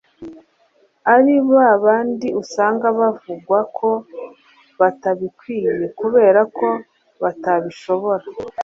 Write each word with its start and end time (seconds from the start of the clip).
ari 1.15 1.35
ba 1.51 1.67
bandi 1.83 2.27
usanga 2.41 2.87
bavugwa 2.99 3.59
ko 3.77 3.89
batabikwiye, 4.79 5.71
kubera 5.99 6.41
ko 6.57 6.67
batabishobora. 7.21 8.25